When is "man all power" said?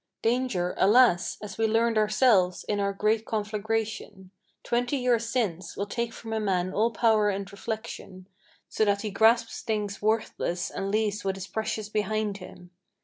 6.39-7.29